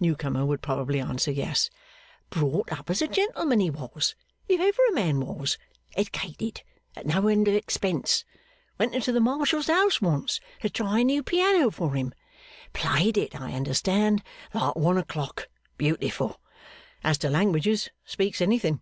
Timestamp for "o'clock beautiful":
14.96-16.40